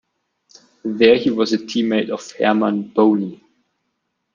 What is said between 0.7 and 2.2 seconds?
There he was a teammate